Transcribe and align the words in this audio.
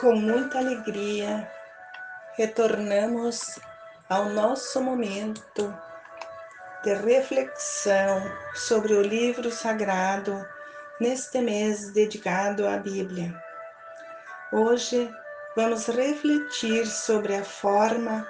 Com 0.00 0.14
muita 0.14 0.58
alegria, 0.58 1.50
retornamos 2.36 3.58
ao 4.08 4.26
nosso 4.26 4.80
momento 4.80 5.76
de 6.84 6.94
reflexão 6.94 8.22
sobre 8.54 8.92
o 8.92 9.02
livro 9.02 9.50
sagrado 9.50 10.46
neste 11.00 11.40
mês 11.40 11.90
dedicado 11.90 12.68
à 12.68 12.76
Bíblia. 12.76 13.34
Hoje 14.52 15.12
vamos 15.56 15.88
refletir 15.88 16.86
sobre 16.86 17.34
a 17.34 17.42
forma 17.42 18.24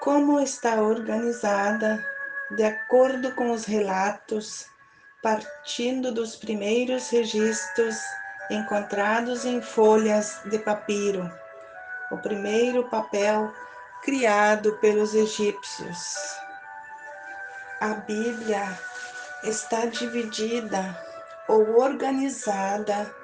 como 0.00 0.38
está 0.38 0.82
organizada 0.82 2.04
de 2.50 2.62
acordo 2.62 3.34
com 3.36 3.52
os 3.52 3.64
relatos, 3.64 4.66
partindo 5.22 6.12
dos 6.12 6.36
primeiros 6.36 7.08
registros 7.08 7.96
encontrados 8.50 9.44
em 9.44 9.62
folhas 9.62 10.40
de 10.44 10.58
papiro, 10.58 11.30
o 12.10 12.18
primeiro 12.18 12.88
papel 12.90 13.54
criado 14.02 14.76
pelos 14.78 15.14
egípcios. 15.14 16.16
A 17.80 17.94
Bíblia 17.94 18.76
está 19.44 19.86
dividida 19.86 20.98
ou 21.48 21.80
organizada 21.80 23.14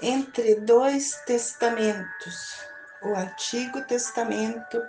entre 0.00 0.54
dois 0.60 1.16
testamentos, 1.26 2.62
o 3.02 3.14
Antigo 3.16 3.82
Testamento 3.82 4.80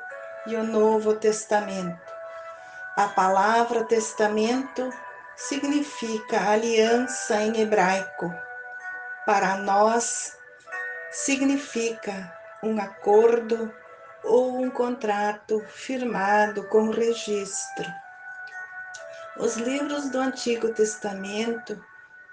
e 0.45 0.55
o 0.55 0.63
Novo 0.63 1.15
Testamento. 1.15 1.99
A 2.95 3.07
palavra 3.07 3.83
testamento 3.85 4.89
significa 5.35 6.51
aliança 6.51 7.41
em 7.41 7.61
hebraico 7.61 8.31
para 9.29 9.57
nós 9.57 10.35
significa 11.11 12.35
um 12.63 12.81
acordo 12.81 13.71
ou 14.23 14.59
um 14.59 14.71
contrato 14.71 15.63
firmado 15.67 16.63
com 16.63 16.89
registro. 16.89 17.85
Os 19.37 19.55
livros 19.55 20.09
do 20.09 20.17
Antigo 20.17 20.73
Testamento 20.73 21.79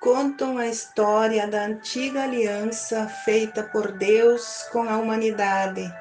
contam 0.00 0.56
a 0.56 0.68
história 0.68 1.46
da 1.46 1.64
antiga 1.64 2.22
aliança 2.22 3.06
feita 3.26 3.62
por 3.62 3.92
Deus 3.92 4.62
com 4.72 4.88
a 4.88 4.96
humanidade 4.96 5.94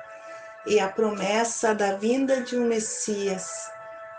e 0.66 0.80
a 0.80 0.88
promessa 0.88 1.76
da 1.76 1.98
vinda 1.98 2.40
de 2.40 2.56
um 2.58 2.68
Messias, 2.68 3.52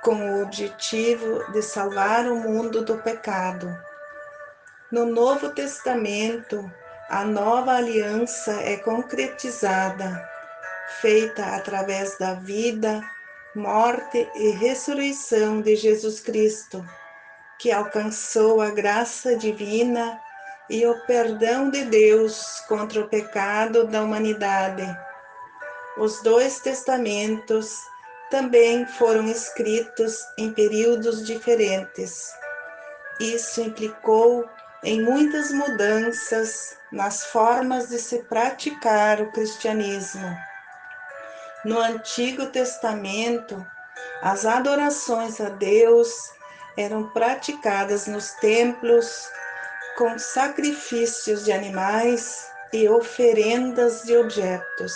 com 0.02 0.14
o 0.14 0.42
objetivo 0.42 1.50
de 1.52 1.62
salvar 1.62 2.26
o 2.26 2.36
mundo 2.36 2.84
do 2.84 2.98
pecado. 2.98 3.74
No 4.92 5.04
Novo 5.04 5.50
Testamento, 5.50 6.72
a 7.10 7.24
nova 7.24 7.72
aliança 7.72 8.52
é 8.62 8.76
concretizada, 8.76 10.24
feita 11.00 11.44
através 11.56 12.16
da 12.18 12.34
vida, 12.34 13.02
morte 13.52 14.30
e 14.36 14.50
ressurreição 14.50 15.60
de 15.60 15.74
Jesus 15.74 16.20
Cristo, 16.20 16.86
que 17.58 17.72
alcançou 17.72 18.60
a 18.60 18.70
graça 18.70 19.34
divina 19.34 20.20
e 20.70 20.86
o 20.86 21.04
perdão 21.04 21.68
de 21.68 21.82
Deus 21.86 22.60
contra 22.68 23.00
o 23.00 23.08
pecado 23.08 23.88
da 23.88 24.04
humanidade. 24.04 24.86
Os 25.98 26.22
dois 26.22 26.60
testamentos 26.60 27.76
também 28.30 28.86
foram 28.86 29.26
escritos 29.26 30.20
em 30.38 30.52
períodos 30.52 31.26
diferentes. 31.26 32.30
Isso 33.18 33.60
implicou 33.60 34.48
em 34.82 35.02
muitas 35.02 35.52
mudanças 35.52 36.76
nas 36.92 37.24
formas 37.26 37.88
de 37.88 37.98
se 37.98 38.22
praticar 38.24 39.20
o 39.20 39.32
cristianismo. 39.32 40.36
No 41.64 41.80
Antigo 41.80 42.46
Testamento, 42.46 43.66
as 44.22 44.46
adorações 44.46 45.40
a 45.40 45.48
Deus 45.48 46.10
eram 46.76 47.10
praticadas 47.10 48.06
nos 48.06 48.30
templos 48.32 49.28
com 49.96 50.18
sacrifícios 50.18 51.44
de 51.44 51.52
animais 51.52 52.50
e 52.72 52.88
oferendas 52.88 54.02
de 54.02 54.16
objetos. 54.16 54.94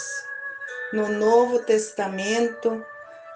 No 0.93 1.09
Novo 1.09 1.61
Testamento, 1.61 2.85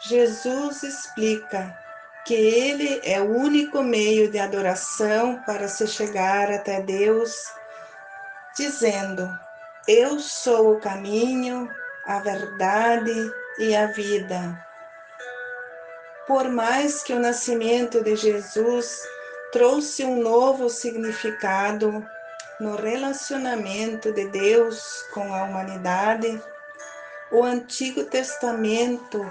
Jesus 0.07 0.83
explica 0.83 1.84
que 2.25 2.35
Ele 2.35 3.01
é 3.05 3.21
o 3.21 3.31
único 3.31 3.83
meio 3.83 4.31
de 4.31 4.39
adoração 4.39 5.43
para 5.45 5.69
se 5.69 5.87
chegar 5.87 6.51
até 6.51 6.81
Deus, 6.81 7.35
dizendo: 8.57 9.29
Eu 9.87 10.19
sou 10.19 10.73
o 10.73 10.81
caminho, 10.81 11.71
a 12.07 12.19
verdade 12.21 13.31
e 13.59 13.77
a 13.77 13.87
vida. 13.87 14.59
Por 16.27 16.49
mais 16.49 17.03
que 17.03 17.13
o 17.13 17.21
nascimento 17.21 18.03
de 18.03 18.17
Jesus 18.17 18.99
trouxe 19.53 20.05
um 20.05 20.23
novo 20.23 20.71
significado 20.71 22.05
no 22.59 22.77
relacionamento 22.77 24.11
de 24.13 24.29
Deus 24.31 25.05
com 25.13 25.35
a 25.35 25.43
humanidade, 25.43 26.43
o 27.31 27.43
Antigo 27.43 28.05
Testamento 28.05 29.31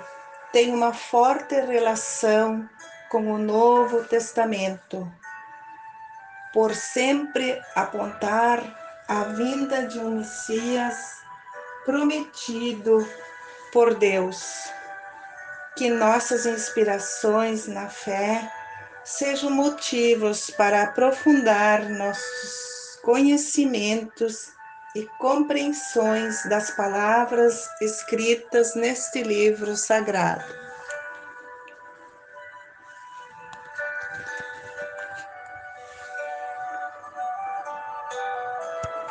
tem 0.53 0.71
uma 0.71 0.93
forte 0.93 1.59
relação 1.59 2.69
com 3.09 3.33
o 3.33 3.39
Novo 3.39 4.03
Testamento, 4.03 5.11
por 6.53 6.75
sempre 6.75 7.59
apontar 7.75 8.61
a 9.07 9.23
vinda 9.23 9.87
de 9.87 9.97
um 9.97 10.19
Messias 10.19 10.95
prometido 11.85 13.05
por 13.73 13.95
Deus. 13.95 14.71
Que 15.75 15.89
nossas 15.89 16.45
inspirações 16.45 17.65
na 17.65 17.89
fé 17.89 18.47
sejam 19.03 19.49
motivos 19.49 20.51
para 20.51 20.83
aprofundar 20.83 21.89
nossos 21.89 22.99
conhecimentos 23.01 24.51
e 24.95 25.05
compreensões 25.17 26.43
das 26.47 26.71
palavras 26.71 27.67
escritas 27.81 28.75
neste 28.75 29.23
livro 29.23 29.75
sagrado. 29.75 30.62